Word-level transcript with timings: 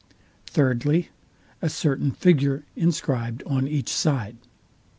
Thirdly, 0.47 1.09
A 1.61 1.69
certain 1.69 2.09
figure 2.09 2.63
inscribed 2.75 3.43
on 3.45 3.67
each 3.67 3.89
side. 3.89 4.37